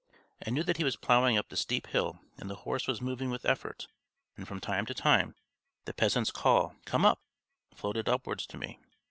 I 0.43 0.49
knew 0.49 0.63
that 0.63 0.77
he 0.77 0.83
was 0.83 0.95
ploughing 0.95 1.37
up 1.37 1.49
the 1.49 1.55
steep 1.55 1.85
hill 1.85 2.17
and 2.37 2.49
the 2.49 2.55
horse 2.65 2.87
was 2.87 3.01
moving 3.03 3.29
with 3.29 3.45
effort, 3.45 3.85
and 4.35 4.47
from 4.47 4.59
time 4.59 4.87
to 4.87 4.95
time 4.95 5.35
the 5.85 5.93
peasant's 5.93 6.31
call 6.31 6.73
"come 6.85 7.05
up!" 7.05 7.21
floated 7.75 8.09
upwards 8.09 8.47
to 8.47 8.57
me. 8.57 8.79